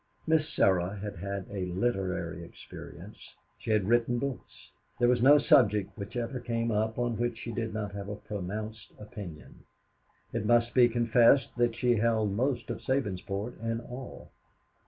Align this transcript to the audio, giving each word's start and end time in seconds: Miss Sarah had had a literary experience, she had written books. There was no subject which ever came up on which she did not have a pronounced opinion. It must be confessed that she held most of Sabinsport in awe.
Miss 0.25 0.49
Sarah 0.55 0.95
had 0.97 1.17
had 1.17 1.45
a 1.51 1.67
literary 1.67 2.43
experience, 2.43 3.35
she 3.59 3.69
had 3.69 3.87
written 3.87 4.17
books. 4.17 4.71
There 4.97 5.07
was 5.07 5.21
no 5.21 5.37
subject 5.37 5.95
which 5.95 6.15
ever 6.15 6.39
came 6.39 6.71
up 6.71 6.97
on 6.97 7.17
which 7.17 7.37
she 7.37 7.51
did 7.51 7.71
not 7.71 7.91
have 7.91 8.09
a 8.09 8.15
pronounced 8.15 8.93
opinion. 8.97 9.63
It 10.33 10.43
must 10.43 10.73
be 10.73 10.89
confessed 10.89 11.49
that 11.57 11.75
she 11.75 11.97
held 11.97 12.31
most 12.33 12.71
of 12.71 12.81
Sabinsport 12.81 13.61
in 13.63 13.79
awe. 13.79 14.25